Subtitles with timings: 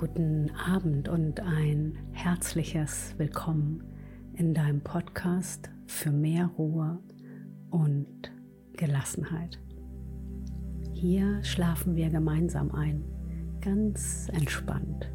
[0.00, 3.84] Guten Abend und ein herzliches Willkommen
[4.32, 6.98] in deinem Podcast für mehr Ruhe
[7.68, 8.32] und
[8.72, 9.60] Gelassenheit.
[10.94, 13.04] Hier schlafen wir gemeinsam ein,
[13.60, 15.12] ganz entspannt,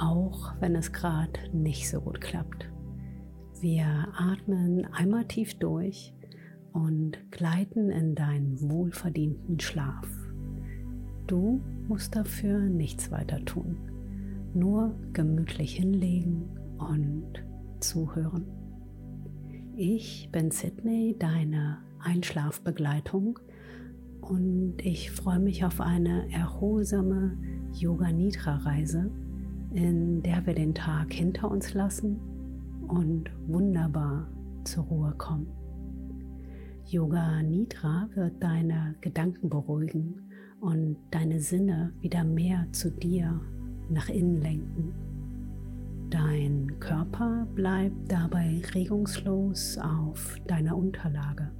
[0.00, 2.68] auch wenn es gerade nicht so gut klappt.
[3.60, 6.12] Wir atmen einmal tief durch
[6.72, 10.08] und gleiten in deinen wohlverdienten Schlaf.
[11.28, 13.76] Du musst dafür nichts weiter tun,
[14.54, 16.48] nur gemütlich hinlegen
[16.78, 17.44] und
[17.80, 18.46] zuhören.
[19.76, 23.38] Ich bin Sydney, deine Einschlafbegleitung
[24.20, 27.36] und ich freue mich auf eine erholsame
[27.72, 29.10] Yoga Nidra Reise,
[29.72, 32.20] in der wir den Tag hinter uns lassen
[32.86, 34.28] und wunderbar
[34.64, 35.48] zur Ruhe kommen.
[36.86, 40.30] Yoga Nidra wird deine Gedanken beruhigen
[40.64, 43.38] und deine Sinne wieder mehr zu dir
[43.90, 44.94] nach innen lenken.
[46.08, 51.50] Dein Körper bleibt dabei regungslos auf deiner Unterlage.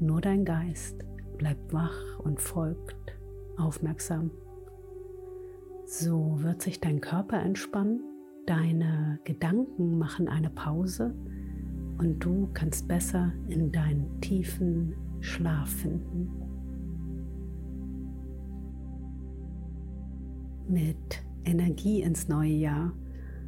[0.00, 0.96] Nur dein Geist
[1.36, 2.96] bleibt wach und folgt
[3.56, 4.32] aufmerksam.
[5.86, 8.00] So wird sich dein Körper entspannen,
[8.46, 11.14] deine Gedanken machen eine Pause
[11.98, 16.37] und du kannst besser in deinen tiefen Schlaf finden.
[20.68, 22.92] Mit Energie ins neue Jahr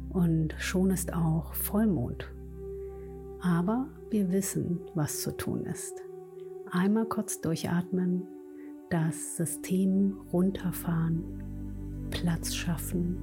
[0.09, 2.25] und schon ist auch Vollmond.
[3.41, 5.93] Aber wir wissen, was zu tun ist.
[6.71, 8.23] Einmal kurz durchatmen,
[8.89, 11.23] das System runterfahren,
[12.09, 13.17] Platz schaffen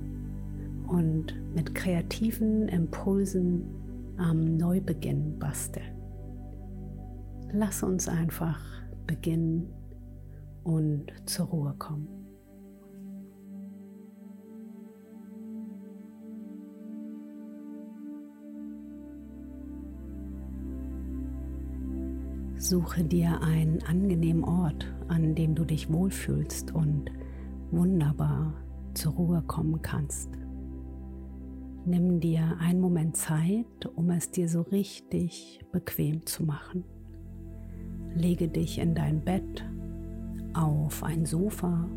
[0.86, 3.64] und mit kreativen Impulsen
[4.16, 5.98] am Neubeginn basteln.
[7.52, 8.60] Lass uns einfach
[9.08, 9.72] beginnen
[10.62, 12.17] und zur Ruhe kommen.
[22.58, 27.08] Suche dir einen angenehmen Ort, an dem du dich wohlfühlst und
[27.70, 28.52] wunderbar
[28.94, 30.28] zur Ruhe kommen kannst.
[31.84, 36.82] Nimm dir einen Moment Zeit, um es dir so richtig bequem zu machen.
[38.14, 39.64] Lege dich in dein Bett,
[40.52, 41.88] auf ein Sofa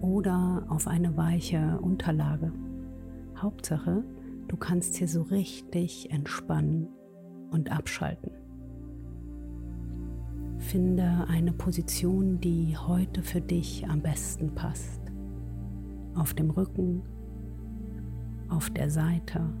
[0.00, 2.52] oder auf eine weiche Unterlage.
[3.36, 4.04] Hauptsache,
[4.46, 6.88] du kannst hier so richtig entspannen
[7.50, 8.39] und abschalten.
[10.70, 15.00] Finde eine Position, die heute für dich am besten passt.
[16.14, 17.02] Auf dem Rücken
[18.48, 19.52] auf der Seite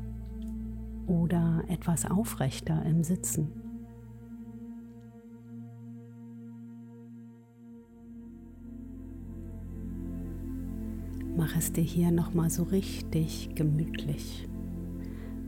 [1.08, 3.48] oder etwas aufrechter im Sitzen.
[11.36, 14.48] Mach es dir hier nochmal so richtig gemütlich.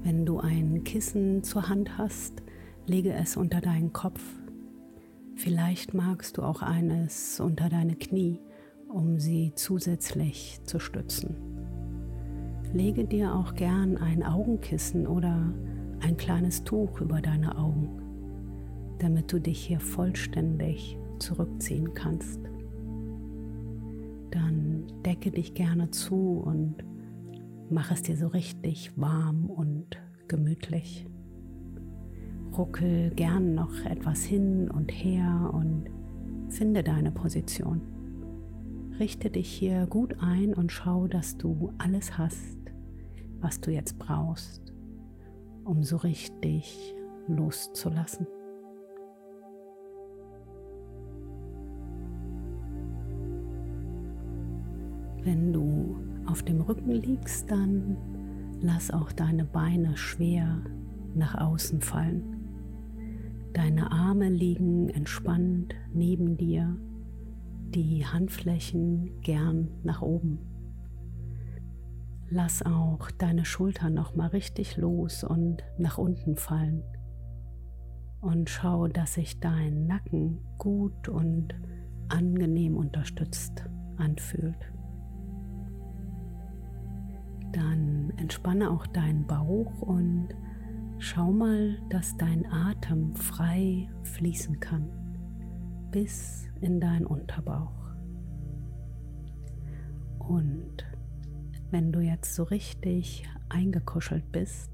[0.03, 2.43] Wenn du ein Kissen zur Hand hast,
[2.89, 4.41] lege es unter deinen Kopf.
[5.37, 8.41] Vielleicht magst du auch eines unter deine Knie,
[8.88, 11.37] um sie zusätzlich zu stützen.
[12.72, 15.53] Lege dir auch gern ein Augenkissen oder
[16.00, 22.41] ein kleines Tuch über deine Augen, damit du dich hier vollständig zurückziehen kannst.
[24.31, 26.76] Dann decke dich gerne zu und
[27.70, 31.06] mach es dir so richtig warm und gemütlich.
[32.56, 35.86] Ruckel gern noch etwas hin und her und
[36.50, 37.80] finde deine Position.
[38.98, 42.58] Richte dich hier gut ein und schau, dass du alles hast,
[43.40, 44.72] was du jetzt brauchst,
[45.64, 46.94] um so richtig
[47.26, 48.26] loszulassen.
[55.25, 55.96] Wenn du
[56.26, 57.96] auf dem Rücken liegst, dann
[58.60, 60.62] lass auch deine Beine schwer
[61.14, 62.42] nach außen fallen.
[63.52, 66.75] Deine Arme liegen entspannt neben dir,
[67.75, 70.38] die Handflächen gern nach oben.
[72.31, 76.82] Lass auch deine Schultern noch mal richtig los und nach unten fallen.
[78.22, 81.55] Und schau, dass sich dein Nacken gut und
[82.08, 84.72] angenehm unterstützt anfühlt.
[87.52, 90.28] Dann entspanne auch deinen Bauch und
[91.02, 94.88] schau mal, dass dein Atem frei fließen kann
[95.90, 97.75] bis in deinen Unterbauch.
[100.20, 100.87] Und
[101.72, 104.70] wenn du jetzt so richtig eingekuschelt bist,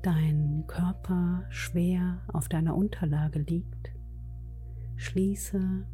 [0.00, 3.92] dein Körper schwer auf deiner Unterlage liegt,
[4.96, 5.86] schließe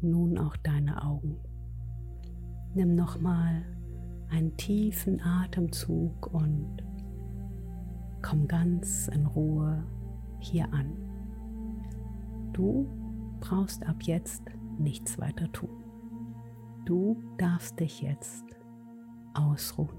[0.00, 1.38] nun auch deine Augen.
[2.72, 3.64] Nimm nochmal
[4.30, 6.87] einen tiefen Atemzug und
[8.22, 9.84] komm ganz in Ruhe
[10.40, 10.92] hier an.
[12.52, 12.88] Du
[13.40, 14.42] brauchst ab jetzt
[14.78, 15.70] nichts weiter tun.
[16.84, 18.44] Du darfst dich jetzt
[19.34, 19.96] ausruhen.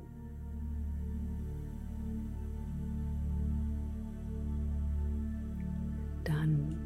[6.24, 6.78] Dann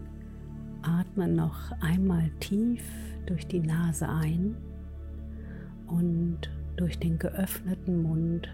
[0.82, 2.84] atme noch einmal tief
[3.26, 4.56] durch die Nase ein
[5.88, 6.40] und
[6.76, 8.50] durch den geöffneten Mund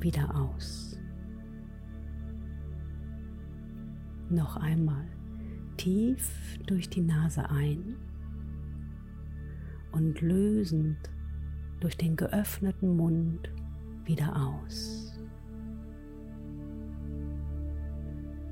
[0.00, 0.89] wieder aus.
[4.30, 5.06] Noch einmal
[5.76, 7.96] tief durch die Nase ein
[9.90, 10.96] und lösend
[11.80, 13.50] durch den geöffneten Mund
[14.04, 15.18] wieder aus.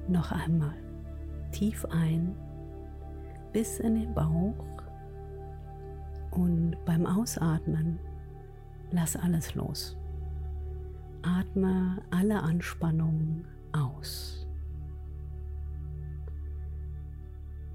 [0.08, 0.74] Noch einmal
[1.52, 2.34] tief ein
[3.52, 4.64] bis in den Bauch
[6.32, 8.00] und beim Ausatmen
[8.90, 9.96] lass alles los.
[11.22, 14.37] Atme alle Anspannung aus.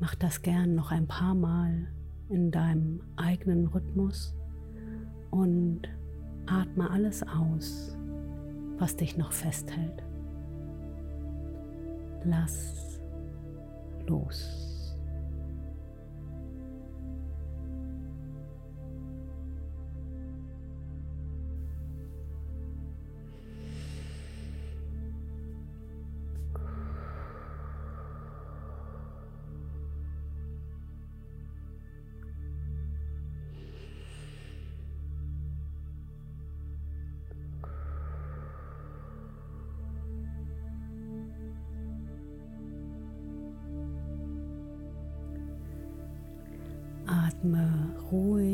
[0.03, 1.87] Mach das gern noch ein paar Mal
[2.27, 4.35] in deinem eigenen Rhythmus
[5.31, 5.83] und
[6.45, 7.97] atme alles aus,
[8.79, 10.03] was dich noch festhält.
[12.25, 12.99] Lass
[14.05, 14.72] los.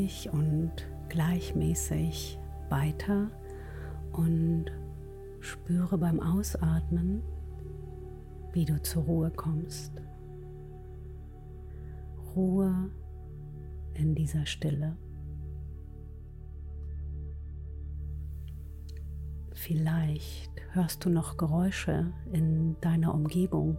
[0.09, 0.71] Ruhig und
[1.09, 2.39] gleichmäßig
[2.69, 3.29] weiter
[4.11, 4.65] und
[5.39, 7.21] spüre beim Ausatmen,
[8.53, 10.01] wie du zur Ruhe kommst.
[12.35, 12.89] Ruhe
[13.93, 14.97] in dieser Stille.
[19.53, 23.77] Vielleicht hörst du noch Geräusche in deiner Umgebung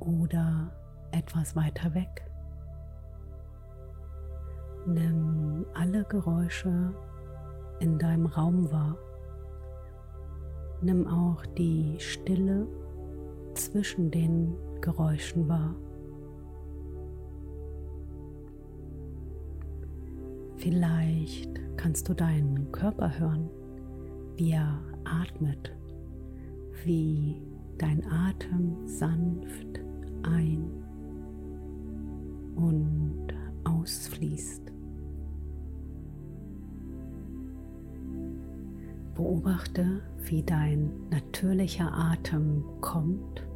[0.00, 0.72] oder
[1.12, 2.29] etwas weiter weg.
[4.92, 6.92] Nimm alle Geräusche
[7.78, 8.98] in deinem Raum wahr.
[10.82, 12.66] Nimm auch die Stille
[13.54, 15.76] zwischen den Geräuschen wahr.
[20.56, 23.48] Vielleicht kannst du deinen Körper hören,
[24.36, 25.72] wie er atmet,
[26.84, 27.40] wie
[27.78, 29.80] dein Atem sanft
[30.24, 30.68] ein
[32.56, 33.28] und
[33.64, 34.59] ausfließt.
[39.20, 43.46] Beobachte, wie dein natürlicher Atem kommt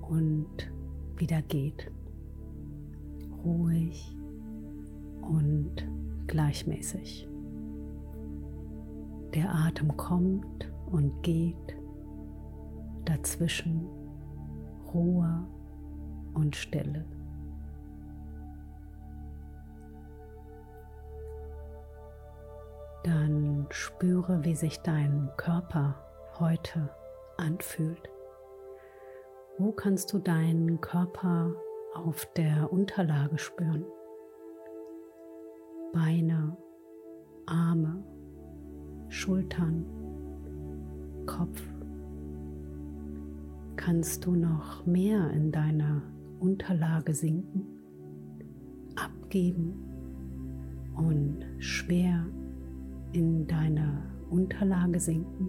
[0.00, 0.72] und
[1.18, 1.92] wieder geht.
[3.44, 4.16] Ruhig
[5.20, 5.86] und
[6.28, 7.28] gleichmäßig.
[9.34, 11.76] Der Atem kommt und geht,
[13.04, 13.86] dazwischen
[14.94, 15.46] Ruhe
[16.32, 17.04] und Stille.
[23.04, 25.94] Dann spüre, wie sich dein Körper
[26.38, 26.90] heute
[27.36, 28.10] anfühlt.
[29.58, 31.54] Wo kannst du deinen Körper
[31.94, 33.84] auf der Unterlage spüren?
[35.92, 36.56] Beine,
[37.46, 38.04] Arme,
[39.08, 39.84] Schultern,
[41.26, 41.62] Kopf.
[43.76, 46.02] Kannst du noch mehr in deiner
[46.40, 47.66] Unterlage sinken,
[48.96, 49.72] abgeben
[50.94, 52.26] und schwer
[53.12, 55.48] in deine Unterlage sinken.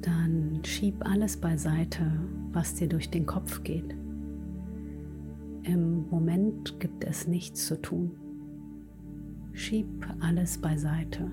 [0.00, 2.04] Dann schieb alles beiseite,
[2.52, 3.96] was dir durch den Kopf geht.
[5.62, 8.12] Im Moment gibt es nichts zu tun.
[9.52, 9.86] Schieb
[10.20, 11.28] alles beiseite.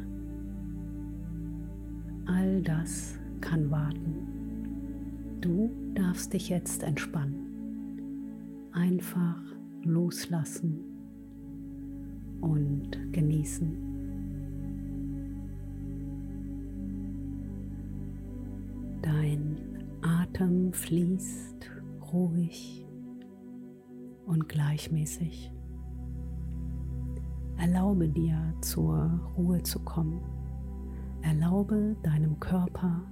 [2.26, 4.34] All das kann warten.
[5.40, 7.36] Du darfst dich jetzt entspannen.
[8.72, 9.53] Einfach
[9.84, 10.80] loslassen
[12.42, 13.78] und genießen.
[19.02, 19.58] Dein
[20.02, 21.70] Atem fließt
[22.12, 22.86] ruhig
[24.26, 25.52] und gleichmäßig.
[27.58, 30.22] Erlaube dir zur Ruhe zu kommen.
[31.22, 33.04] Erlaube deinem Körper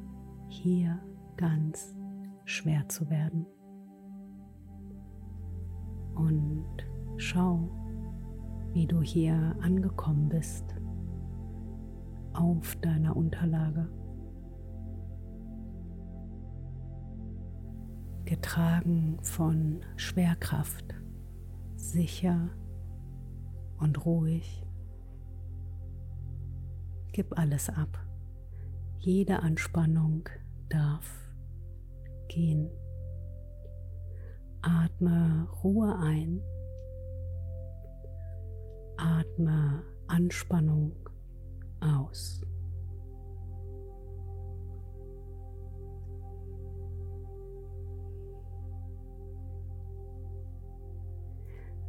[0.49, 0.99] hier
[1.37, 1.95] ganz
[2.45, 3.45] schwer zu werden
[6.15, 6.65] und
[7.24, 7.70] Schau,
[8.74, 10.65] wie du hier angekommen bist
[12.34, 13.88] auf deiner Unterlage.
[18.25, 20.96] Getragen von Schwerkraft,
[21.75, 22.50] sicher
[23.77, 24.65] und ruhig.
[27.12, 28.03] Gib alles ab.
[28.98, 30.27] Jede Anspannung
[30.70, 31.30] darf
[32.30, 32.72] gehen.
[34.62, 36.41] Atme Ruhe ein.
[38.98, 40.91] Atme Anspannung
[41.80, 42.46] aus.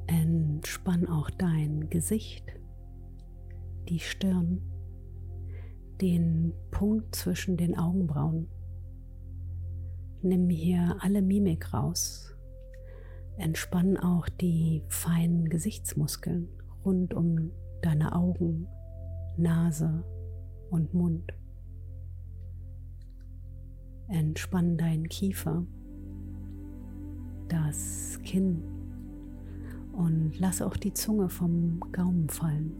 [0.06, 2.44] Entspann auch dein Gesicht,
[3.88, 4.62] die Stirn,
[6.00, 8.48] den Punkt zwischen den Augenbrauen.
[10.22, 12.34] Nimm hier alle Mimik raus.
[13.42, 16.48] Entspann auch die feinen Gesichtsmuskeln
[16.84, 17.50] rund um
[17.82, 18.68] deine Augen,
[19.36, 20.04] Nase
[20.70, 21.34] und Mund.
[24.06, 25.66] Entspann deinen Kiefer,
[27.48, 28.62] das Kinn
[29.92, 32.72] und lass auch die Zunge vom Gaumen fallen.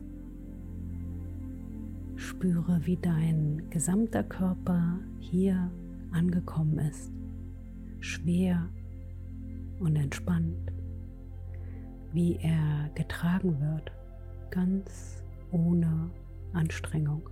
[2.15, 5.73] Spüre, wie dein gesamter Körper hier
[6.13, 7.11] angekommen ist,
[7.99, 8.69] schwer
[9.83, 10.73] und entspannt,
[12.13, 13.91] wie er getragen wird,
[14.51, 16.11] ganz ohne
[16.53, 17.29] Anstrengung.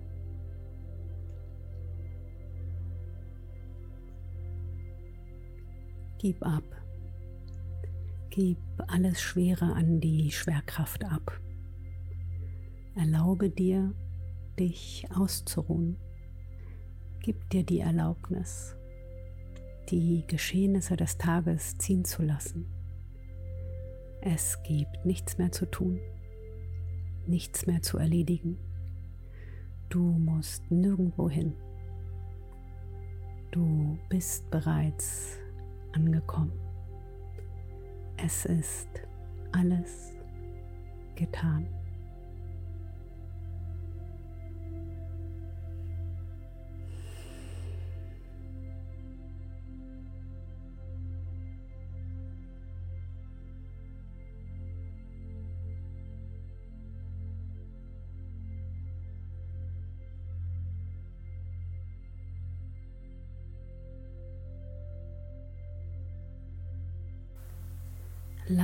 [6.19, 6.64] Gib ab.
[8.30, 11.40] Gib alles Schwere an die Schwerkraft ab.
[12.95, 13.95] Erlaube dir,
[14.59, 15.97] dich auszuruhen.
[17.21, 18.76] Gib dir die Erlaubnis,
[19.90, 22.66] die Geschehnisse des Tages ziehen zu lassen.
[24.20, 25.99] Es gibt nichts mehr zu tun,
[27.26, 28.59] nichts mehr zu erledigen.
[29.88, 31.54] Du musst nirgendwo hin.
[33.50, 35.38] Du bist bereits
[35.92, 36.52] angekommen.
[38.16, 38.88] Es ist
[39.52, 40.12] alles
[41.16, 41.66] getan.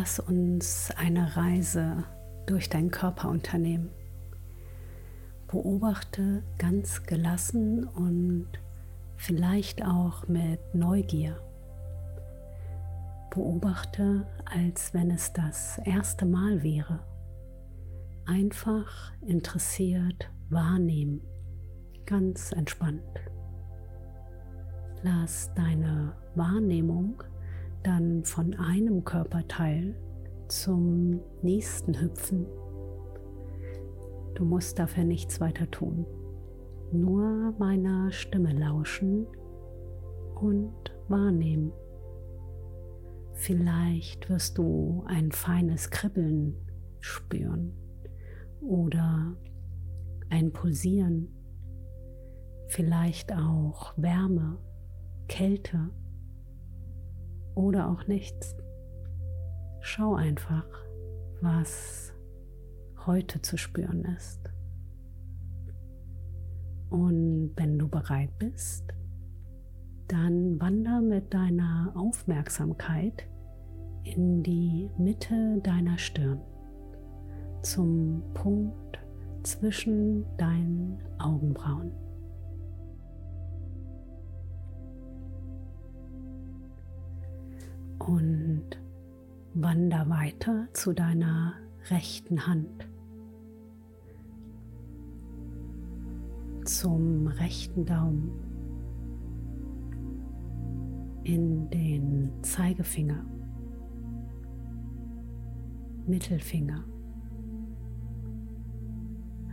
[0.06, 2.04] Lass uns eine Reise
[2.46, 3.90] durch deinen Körper unternehmen.
[5.48, 8.46] Beobachte ganz gelassen und
[9.16, 11.40] vielleicht auch mit Neugier.
[13.30, 17.00] Beobachte, als wenn es das erste Mal wäre.
[18.26, 21.20] Einfach interessiert wahrnehmen,
[22.04, 23.02] ganz entspannt.
[25.02, 27.24] Lass deine Wahrnehmung
[27.86, 29.94] dann von einem Körperteil
[30.48, 32.46] zum nächsten hüpfen.
[34.34, 36.04] Du musst dafür nichts weiter tun,
[36.92, 39.26] nur meiner Stimme lauschen
[40.34, 40.72] und
[41.08, 41.72] wahrnehmen.
[43.34, 46.56] Vielleicht wirst du ein feines Kribbeln
[46.98, 47.72] spüren
[48.60, 49.36] oder
[50.28, 51.28] ein Pulsieren,
[52.66, 54.58] vielleicht auch Wärme,
[55.28, 55.90] Kälte
[57.56, 58.54] oder auch nichts.
[59.80, 60.66] Schau einfach,
[61.40, 62.12] was
[63.06, 64.40] heute zu spüren ist.
[66.90, 68.84] Und wenn du bereit bist,
[70.06, 73.26] dann wander mit deiner Aufmerksamkeit
[74.04, 76.40] in die Mitte deiner Stirn
[77.62, 79.00] zum Punkt
[79.42, 81.90] zwischen deinen Augenbrauen.
[87.98, 88.64] Und
[89.54, 91.54] wander weiter zu deiner
[91.90, 92.88] rechten Hand,
[96.64, 98.30] zum rechten Daumen,
[101.24, 103.24] in den Zeigefinger,
[106.06, 106.84] Mittelfinger,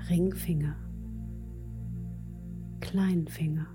[0.10, 0.76] Ringfinger,
[2.82, 3.68] Kleinfinger.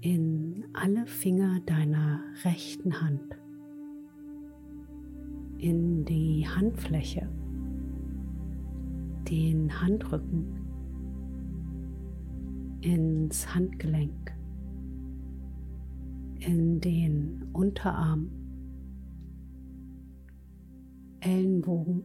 [0.00, 3.38] In alle Finger deiner rechten Hand,
[5.58, 7.28] in die Handfläche,
[9.28, 10.46] den Handrücken,
[12.80, 14.34] ins Handgelenk,
[16.40, 18.30] in den Unterarm,
[21.20, 22.04] Ellenbogen,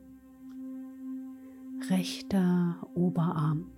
[1.90, 3.72] rechter Oberarm,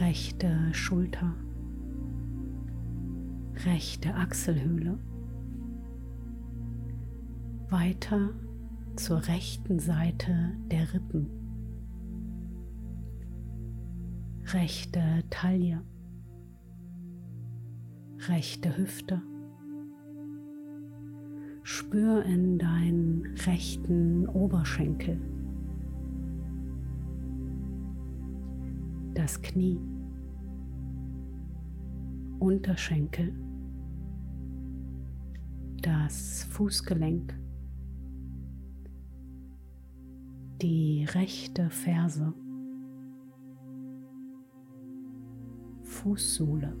[0.00, 1.34] rechte Schulter,
[3.64, 4.98] rechte Achselhöhle,
[7.68, 8.30] weiter
[8.96, 11.28] zur rechten Seite der Rippen,
[14.52, 15.00] rechte
[15.30, 15.82] Taille,
[18.28, 19.22] rechte Hüfte.
[21.62, 25.20] Spür in deinen rechten Oberschenkel,
[29.26, 29.80] das Knie,
[32.38, 33.34] Unterschenkel,
[35.82, 37.36] das Fußgelenk,
[40.62, 42.32] die rechte Ferse,
[45.82, 46.72] Fußsohle,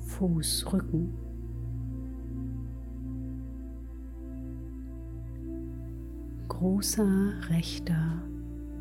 [0.00, 1.14] Fußrücken.
[6.48, 8.22] Großer rechter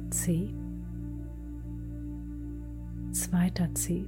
[0.09, 0.53] Zeh,
[3.31, 4.05] zweiter Zeh,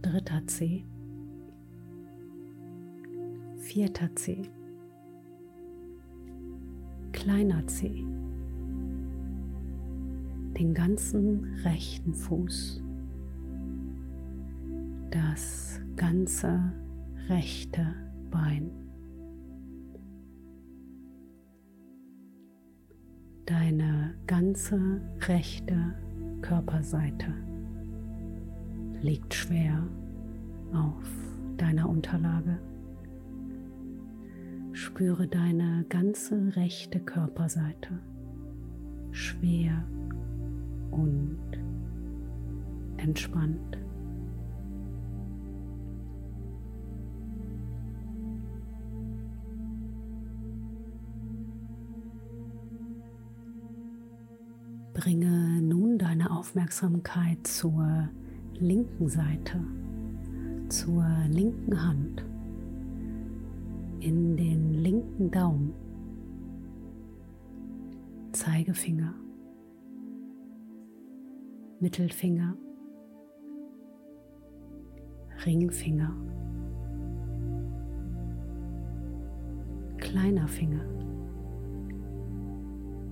[0.00, 0.84] dritter Zeh,
[3.58, 4.48] vierter Zeh,
[7.12, 8.06] kleiner Zeh,
[10.58, 12.82] den ganzen rechten Fuß,
[15.10, 16.72] das ganze
[17.28, 17.86] rechte
[18.30, 18.85] Bein.
[23.46, 25.94] Deine ganze rechte
[26.42, 27.32] Körperseite
[29.00, 29.86] liegt schwer
[30.72, 31.08] auf
[31.56, 32.58] deiner Unterlage.
[34.72, 38.00] Spüre deine ganze rechte Körperseite
[39.12, 39.84] schwer
[40.90, 41.38] und
[42.96, 43.78] entspannt.
[54.96, 58.08] Bringe nun deine Aufmerksamkeit zur
[58.54, 59.62] linken Seite,
[60.70, 62.24] zur linken Hand
[64.00, 65.74] in den linken Daumen,
[68.32, 69.12] Zeigefinger,
[71.78, 72.56] Mittelfinger,
[75.44, 76.16] Ringfinger,
[79.98, 80.95] kleiner Finger,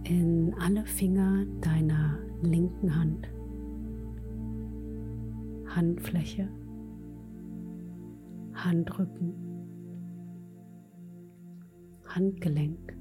[0.05, 3.29] in alle Finger deiner linken Hand,
[5.75, 6.49] Handfläche,
[8.53, 9.33] Handrücken,
[12.07, 12.97] Handgelenk,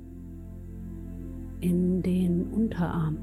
[1.60, 3.18] in den Unterarm,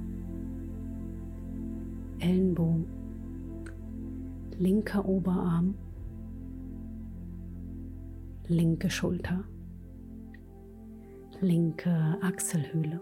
[2.19, 2.85] Ellenbogen,
[4.59, 5.75] linker Oberarm,
[8.47, 9.43] linke Schulter,
[11.41, 13.01] linke Achselhöhle,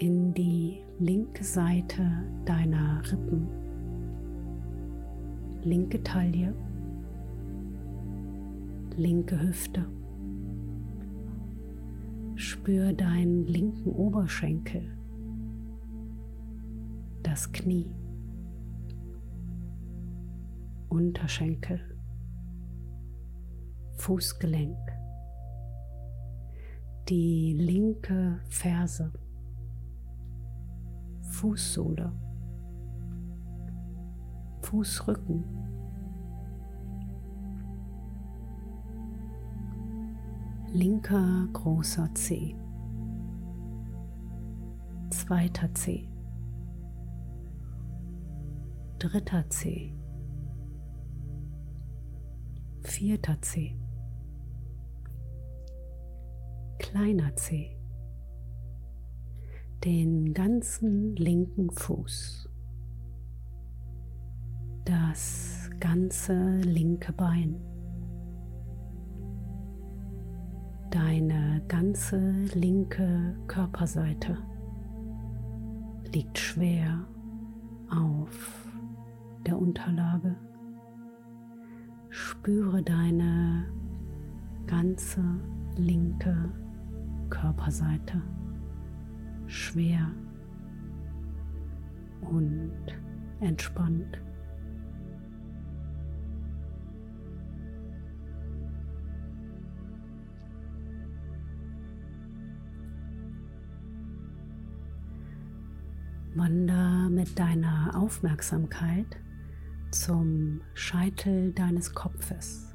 [0.00, 3.46] in die linke Seite deiner Rippen,
[5.62, 6.54] linke Taille,
[8.96, 9.86] linke Hüfte.
[12.34, 14.82] Spür deinen linken Oberschenkel,
[17.22, 17.90] das Knie,
[20.88, 21.78] Unterschenkel,
[23.98, 24.78] Fußgelenk,
[27.10, 29.12] die linke Ferse,
[31.40, 32.12] Fußsohle,
[34.60, 35.42] Fußrücken.
[40.70, 42.54] Linker großer Zeh,
[45.08, 46.06] zweiter Zeh,
[48.98, 49.94] dritter Zeh,
[52.82, 53.80] vierter Zeh,
[56.78, 57.79] kleiner Zeh,
[59.84, 62.50] den ganzen linken Fuß,
[64.84, 67.56] das ganze linke Bein.
[70.90, 72.18] Deine ganze
[72.54, 74.36] linke Körperseite
[76.12, 77.06] liegt schwer
[77.88, 78.68] auf
[79.46, 80.36] der Unterlage.
[82.10, 83.66] Spüre deine
[84.66, 85.22] ganze
[85.76, 86.52] linke
[87.30, 88.20] Körperseite
[89.50, 90.10] schwer
[92.22, 92.72] und
[93.40, 94.20] entspannt.
[106.36, 109.16] Wander mit deiner Aufmerksamkeit
[109.90, 112.72] zum Scheitel deines Kopfes,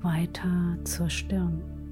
[0.00, 1.83] weiter zur Stirn,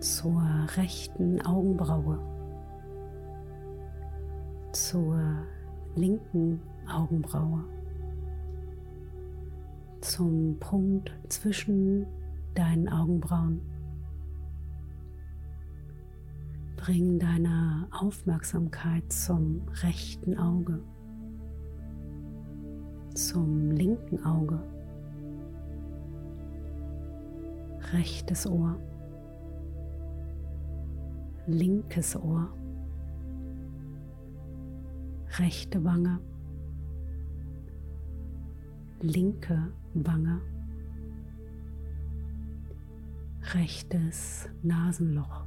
[0.00, 0.42] zur
[0.76, 2.18] rechten Augenbraue,
[4.72, 5.20] zur
[5.94, 6.60] linken
[6.90, 7.64] Augenbraue,
[10.00, 12.06] zum Punkt zwischen
[12.54, 13.60] deinen Augenbrauen.
[16.76, 20.80] Bring deine Aufmerksamkeit zum rechten Auge,
[23.14, 24.62] zum linken Auge,
[27.92, 28.78] rechtes Ohr,
[31.52, 32.52] linkes Ohr,
[35.38, 36.20] rechte Wange,
[39.00, 40.40] linke Wange,
[43.54, 45.46] rechtes Nasenloch.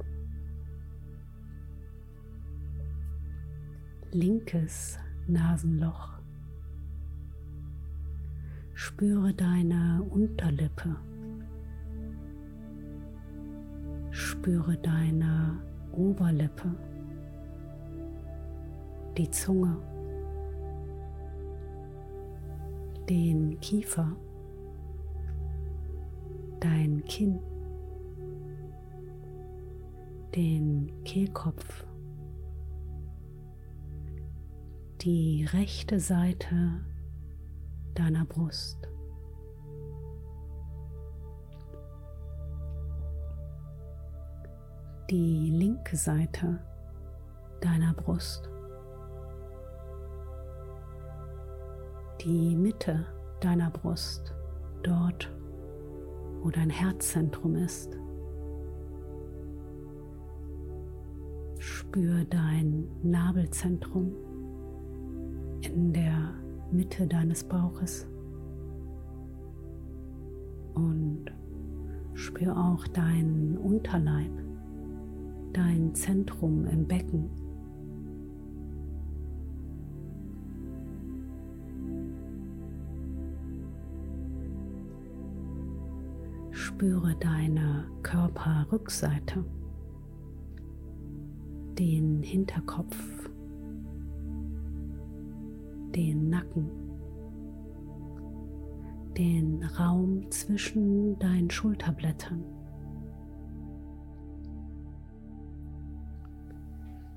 [4.14, 6.20] linkes Nasenloch.
[8.74, 10.96] Spüre deine Unterlippe.
[14.12, 15.60] Spüre deine
[15.96, 16.74] Oberlippe,
[19.16, 19.76] die Zunge,
[23.08, 24.16] den Kiefer,
[26.60, 27.38] dein Kinn,
[30.34, 31.86] den Kehlkopf.
[35.02, 36.80] Die rechte Seite
[37.94, 38.93] deiner Brust.
[45.10, 46.60] Die linke Seite
[47.60, 48.48] deiner Brust.
[52.22, 53.04] Die Mitte
[53.40, 54.34] deiner Brust,
[54.82, 55.30] dort,
[56.40, 57.98] wo dein Herzzentrum ist.
[61.58, 64.12] Spür dein Nabelzentrum
[65.60, 66.32] in der
[66.70, 68.06] Mitte deines Bauches
[70.74, 71.26] und
[72.14, 74.43] spür auch deinen Unterleib,
[75.54, 77.30] dein Zentrum im Becken.
[86.50, 89.44] Spüre deine Körperrückseite,
[91.78, 93.24] den Hinterkopf
[95.94, 96.68] den Nacken,
[99.16, 102.42] den Raum zwischen deinen Schulterblättern,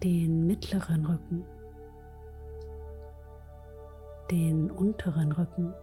[0.08, 1.46] den mittleren Rücken,
[4.32, 5.74] den unteren Rücken,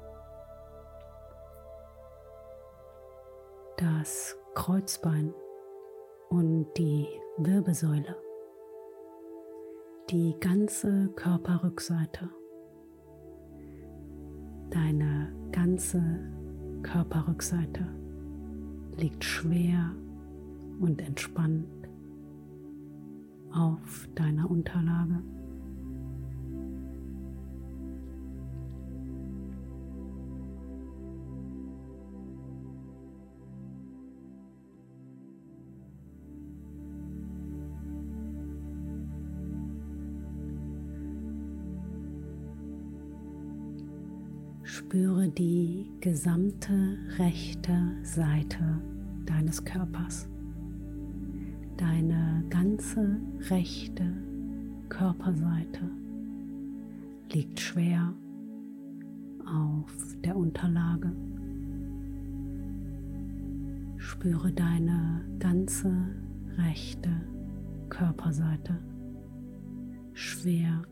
[3.77, 5.35] das Kreuzbein
[6.31, 7.07] und die
[7.37, 8.17] Wirbelsäule,
[10.09, 12.31] die ganze Körperrückseite.
[14.71, 16.03] Deine ganze
[16.83, 17.87] Körperrückseite
[18.97, 19.95] liegt schwer
[20.81, 21.74] und entspannt
[23.55, 25.23] auf deiner Unterlage.
[44.65, 48.81] Spüre die gesamte rechte Seite
[49.25, 50.29] deines Körpers.
[51.77, 54.05] Deine ganze rechte
[54.89, 55.91] Körperseite
[57.33, 58.15] liegt schwer
[59.45, 59.93] auf
[60.25, 61.11] der Unterlage.
[63.97, 65.93] Spüre deine ganze
[66.57, 67.11] rechte
[67.89, 68.79] Körperseite
[70.13, 70.83] schwer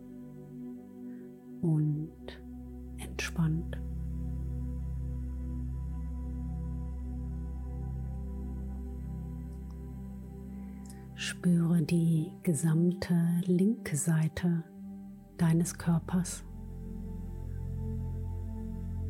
[1.60, 2.10] und
[2.98, 3.78] entspannt.
[11.42, 14.62] Spüre die gesamte linke Seite
[15.38, 16.44] deines Körpers,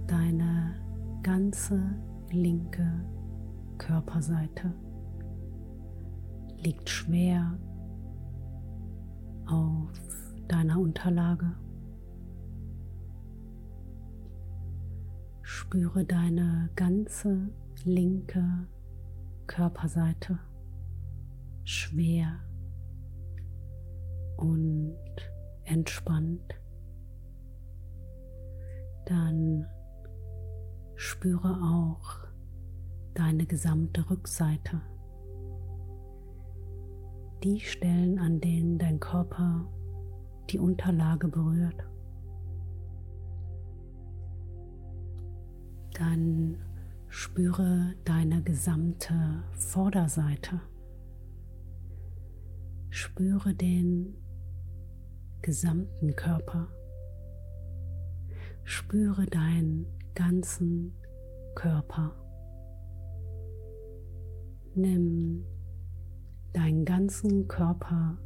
[0.06, 0.80] deine
[1.22, 1.94] ganze
[2.30, 3.04] linke
[3.76, 4.72] Körperseite
[6.56, 7.58] liegt schwer
[9.44, 9.92] auf
[10.48, 11.52] deiner Unterlage.
[15.42, 17.50] Spüre deine ganze
[17.84, 18.66] linke
[19.46, 20.38] Körperseite
[21.64, 22.40] schwer
[24.36, 24.96] und
[25.64, 26.54] entspannt,
[29.06, 29.66] dann
[30.94, 32.26] spüre auch
[33.14, 34.80] deine gesamte Rückseite.
[37.42, 39.66] Die Stellen, an denen dein Körper
[40.50, 41.86] die Unterlage berührt.
[45.94, 46.56] Dann
[47.08, 50.60] spüre deine gesamte Vorderseite.
[52.94, 54.14] Spüre den
[55.40, 56.68] gesamten Körper.
[58.64, 60.92] Spüre deinen ganzen
[61.54, 62.14] Körper.
[64.74, 65.42] Nimm
[66.52, 68.18] deinen ganzen Körper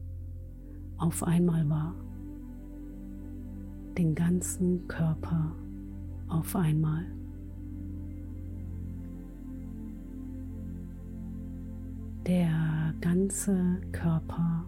[0.99, 1.95] auf einmal wahr.
[3.97, 5.55] Den ganzen Körper
[6.27, 7.07] auf einmal.
[12.27, 14.65] Der ganze Körper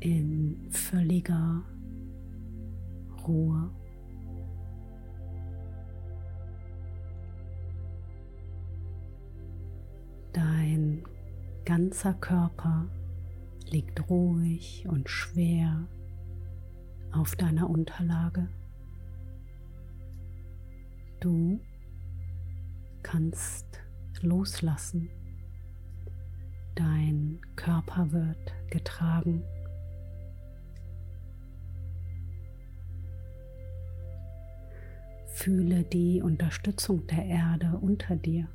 [0.00, 1.62] in völliger
[3.26, 3.70] Ruhe.
[10.32, 11.04] Dein
[11.66, 12.86] ganzer Körper
[13.70, 15.86] liegt ruhig und schwer
[17.12, 18.48] auf deiner Unterlage.
[21.20, 21.60] Du
[23.02, 23.66] kannst
[24.22, 25.10] loslassen.
[26.74, 29.44] Dein Körper wird getragen.
[35.34, 38.48] Fühle die Unterstützung der Erde unter dir,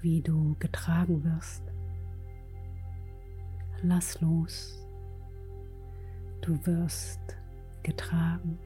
[0.00, 1.62] wie du getragen wirst.
[3.82, 4.84] Lass los.
[6.40, 7.36] Du wirst
[7.82, 8.58] getragen.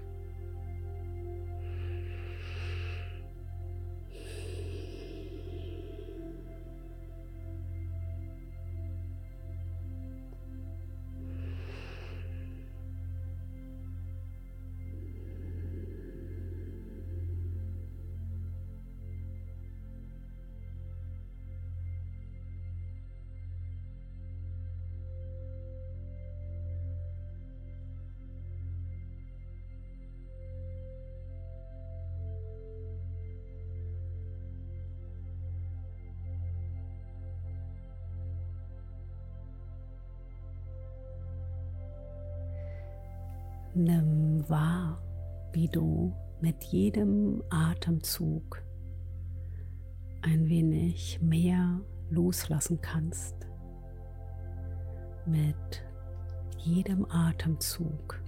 [43.78, 45.00] Nimm wahr,
[45.52, 48.64] wie du mit jedem Atemzug
[50.20, 53.36] ein wenig mehr loslassen kannst.
[55.26, 55.84] Mit
[56.58, 58.20] jedem Atemzug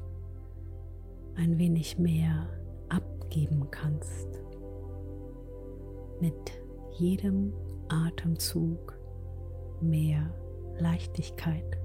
[1.34, 2.46] ein wenig mehr
[2.88, 4.28] abgeben kannst.
[6.20, 6.62] Mit
[6.96, 7.52] jedem
[7.88, 8.96] Atemzug
[9.80, 10.32] mehr
[10.78, 11.79] Leichtigkeit.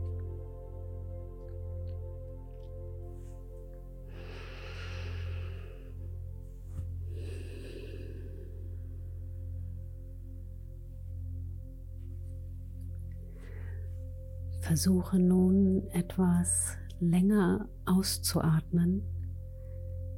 [14.75, 19.03] Versuche nun etwas länger auszuatmen,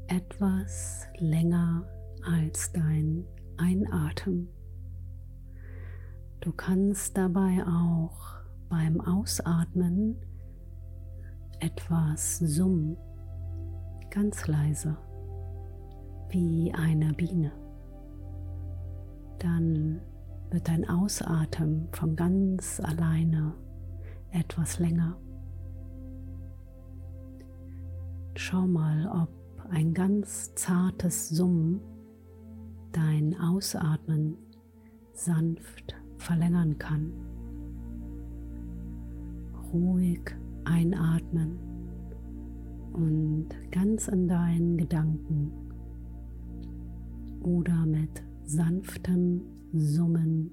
[0.08, 1.86] etwas länger
[2.26, 3.24] als dein
[3.58, 4.50] Einatmen.
[6.40, 10.16] Du kannst dabei auch beim Ausatmen
[11.60, 12.98] etwas summen,
[14.10, 14.98] ganz leise,
[16.30, 17.52] wie eine Biene.
[19.38, 20.02] Dann
[20.50, 23.54] wird dein Ausatmen von ganz alleine
[24.32, 25.18] etwas länger.
[28.36, 31.82] Schau mal, ob ein ganz zartes Summen
[32.92, 34.38] dein Ausatmen
[35.14, 37.12] sanft verlängern kann.
[39.74, 40.22] Ruhig
[40.64, 41.58] einatmen
[42.94, 45.52] und ganz in deinen Gedanken
[47.42, 49.42] oder mit sanftem
[49.74, 50.52] Summen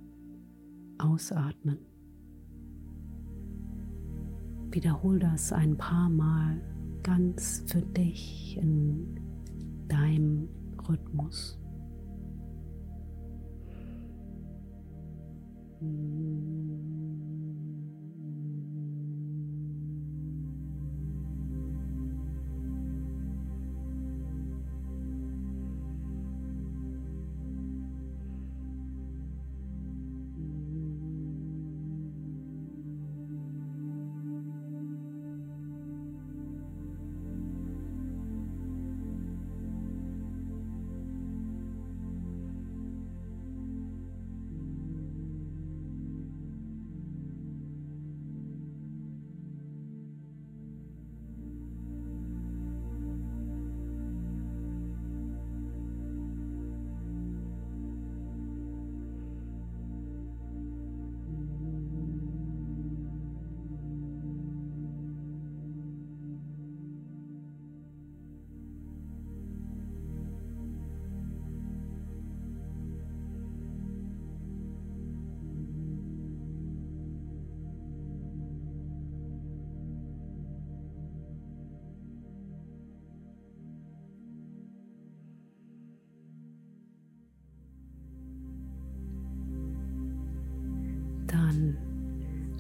[0.99, 1.79] ausatmen.
[4.75, 6.61] Wiederhol das ein paar Mal
[7.05, 9.21] ganz für dich in
[9.87, 10.49] deinem
[10.89, 11.61] Rhythmus.
[15.81, 16.74] Mm.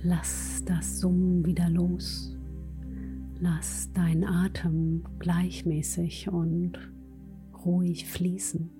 [0.02, 2.37] Lass das Summen wieder los.
[3.40, 6.72] Lass deinen Atem gleichmäßig und
[7.64, 8.70] ruhig fließen.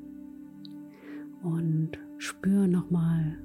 [1.43, 3.39] Und spür nochmal,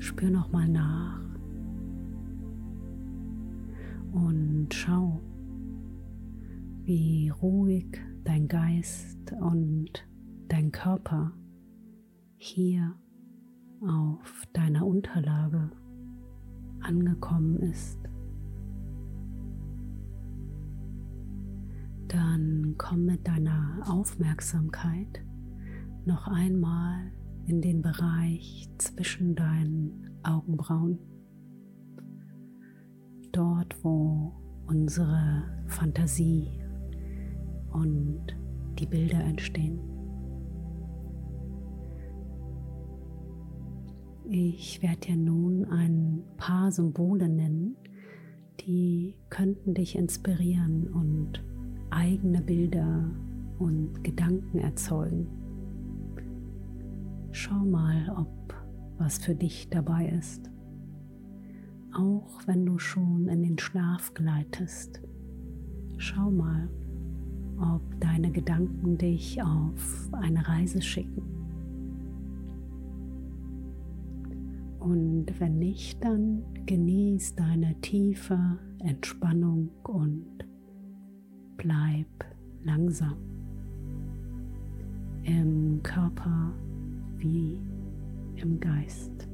[0.00, 1.20] spür nochmal nach.
[4.12, 5.20] Und schau,
[6.84, 10.06] wie ruhig dein Geist und
[10.48, 11.32] dein Körper
[12.36, 12.94] hier
[13.82, 15.70] auf deiner Unterlage
[16.80, 17.98] angekommen ist.
[22.08, 25.24] Dann komm mit deiner Aufmerksamkeit
[26.04, 27.12] noch einmal
[27.46, 30.98] in den Bereich zwischen deinen Augenbrauen.
[33.32, 34.32] Dort, wo
[34.66, 36.60] unsere Fantasie
[37.72, 38.36] und
[38.78, 39.95] die Bilder entstehen.
[44.28, 47.76] Ich werde dir nun ein paar Symbole nennen,
[48.60, 51.44] die könnten dich inspirieren und
[51.90, 53.08] eigene Bilder
[53.60, 55.28] und Gedanken erzeugen.
[57.30, 58.54] Schau mal, ob
[58.98, 60.50] was für dich dabei ist.
[61.94, 65.02] Auch wenn du schon in den Schlaf gleitest,
[65.98, 66.68] schau mal,
[67.58, 71.35] ob deine Gedanken dich auf eine Reise schicken.
[74.86, 78.38] Und wenn nicht, dann genieß deine tiefe
[78.78, 80.46] Entspannung und
[81.56, 82.06] bleib
[82.62, 83.16] langsam
[85.24, 86.52] im Körper
[87.16, 87.58] wie
[88.36, 89.28] im Geist.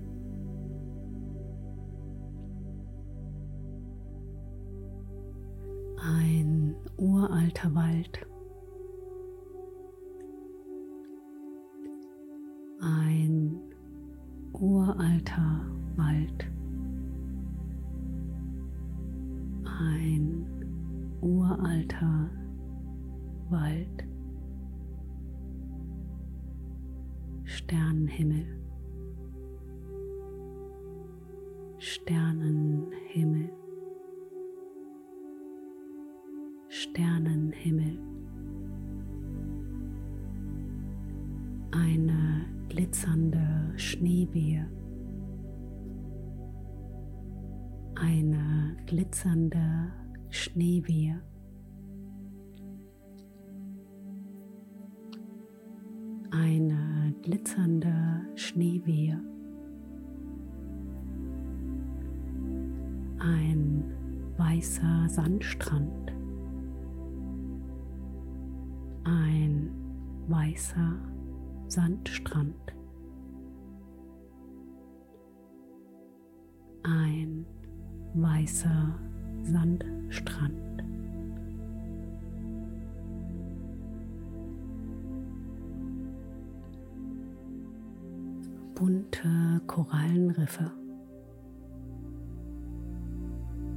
[5.98, 8.26] Ein uralter Wald.
[15.38, 15.71] Uralter
[65.12, 66.10] Sandstrand.
[69.04, 69.70] Ein
[70.26, 70.94] weißer
[71.68, 72.54] Sandstrand.
[76.82, 77.44] Ein
[78.14, 78.98] weißer
[79.42, 80.82] Sandstrand.
[88.74, 90.72] Bunte Korallenriffe.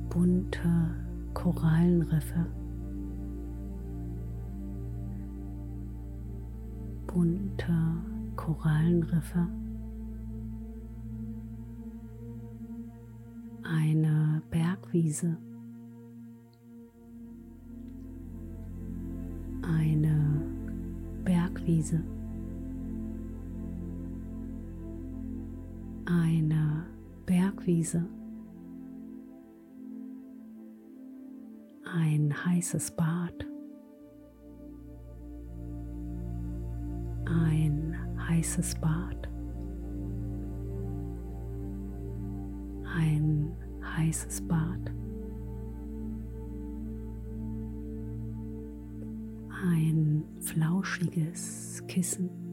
[0.08, 1.05] Bunte
[1.46, 2.44] Korallenriffe.
[7.06, 7.72] bunte
[8.36, 9.48] Korallenriffe,
[13.64, 15.38] eine Bergwiese,
[19.62, 20.42] eine
[21.24, 22.04] Bergwiese,
[26.06, 26.86] eine
[27.28, 28.04] Bergwiese,
[31.96, 33.46] ein heißes Bad.
[37.26, 37.96] ein
[38.30, 39.28] heißes Bad,
[42.96, 43.52] ein
[43.98, 44.92] heißes Bad,
[49.64, 52.45] ein flauschiges Kissen.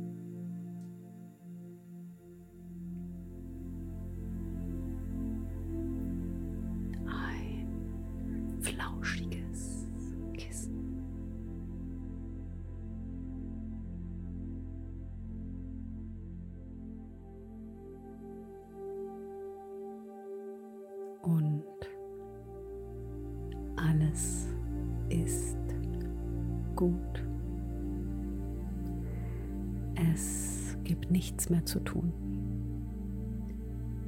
[31.13, 32.13] Nichts mehr zu tun.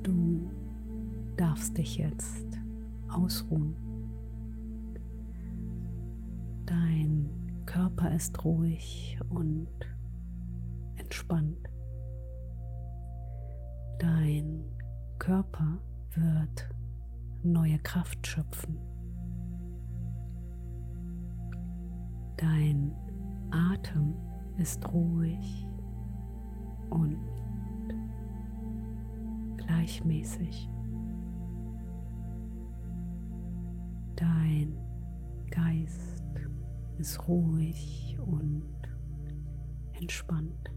[0.02, 0.50] Du
[1.36, 2.46] darfst dich jetzt
[3.08, 3.76] ausruhen.
[6.66, 7.28] Dein
[7.66, 9.68] Körper ist ruhig und
[10.96, 11.68] entspannt.
[13.98, 14.64] Dein
[15.18, 15.78] Körper
[16.14, 16.68] wird
[17.42, 18.78] neue Kraft schöpfen.
[22.36, 22.92] Dein
[23.50, 24.14] Atem
[24.56, 25.63] ist ruhig
[26.94, 27.18] und
[29.56, 30.70] gleichmäßig.
[34.16, 34.76] Dein
[35.50, 36.32] Geist
[36.98, 38.62] ist ruhig und
[40.00, 40.70] entspannt.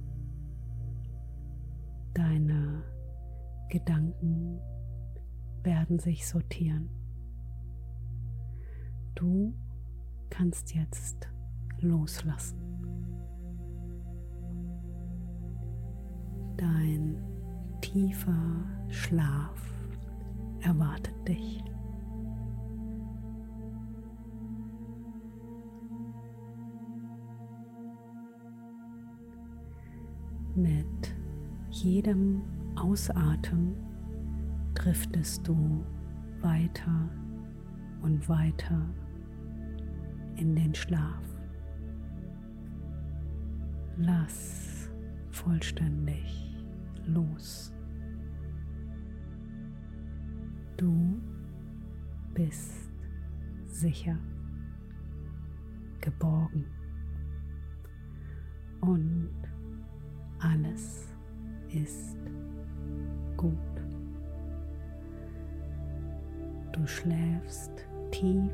[2.13, 2.83] Deine
[3.69, 4.59] Gedanken
[5.63, 6.89] werden sich sortieren.
[9.13, 9.53] Du
[10.29, 11.29] kannst jetzt
[11.79, 12.66] loslassen.
[16.57, 17.15] Dein
[17.81, 19.61] tiefer Schlaf
[20.61, 21.63] erwartet dich.
[30.55, 31.15] Mit
[31.69, 32.41] jedem
[32.75, 33.75] Ausatmen
[34.73, 35.85] driftest du
[36.41, 37.09] weiter
[38.01, 38.89] und weiter
[40.35, 41.21] in den Schlaf.
[43.97, 44.89] Lass
[45.29, 46.46] vollständig
[47.07, 47.73] los.
[50.77, 51.19] Du
[52.33, 52.91] bist
[53.65, 54.17] sicher,
[56.01, 56.65] geborgen
[58.81, 59.29] und
[60.39, 61.07] alles
[61.69, 62.17] ist
[63.35, 63.53] gut.
[66.71, 67.71] Du schläfst
[68.11, 68.51] tief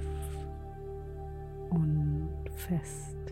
[1.70, 3.23] und fest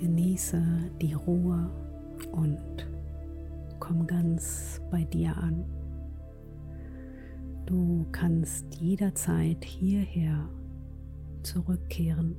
[0.00, 0.62] Genieße
[1.02, 1.70] die Ruhe
[2.32, 2.88] und
[3.78, 5.62] komm ganz bei dir an.
[7.66, 10.48] Du kannst jederzeit hierher
[11.42, 12.34] zurückkehren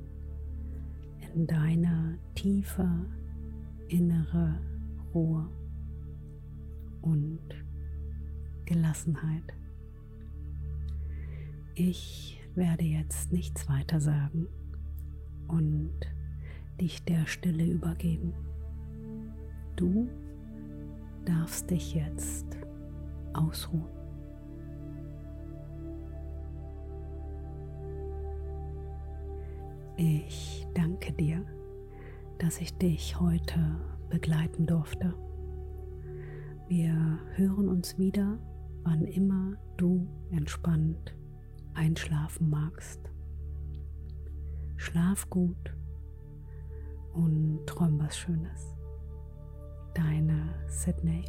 [1.36, 2.90] in deine tiefe
[3.90, 4.60] innere
[5.14, 5.48] Ruhe
[7.04, 7.42] und
[8.66, 9.54] Gelassenheit.
[11.76, 14.48] Ich werde jetzt nichts weiter sagen
[15.48, 15.94] und
[16.80, 18.34] dich der Stille übergeben.
[19.76, 20.10] Du
[21.26, 22.46] darfst dich jetzt
[23.34, 24.02] ausruhen.
[29.98, 31.46] Ich danke dir,
[32.40, 33.60] dass ich dich heute
[34.10, 35.14] begleiten durfte.
[36.68, 38.40] Wir hören uns wieder,
[38.84, 41.16] wann immer du entspannt
[41.74, 43.12] einschlafen magst.
[44.78, 45.76] Schlaf gut
[47.14, 48.74] und träum was Schönes.
[49.94, 51.24] Deine Sydney.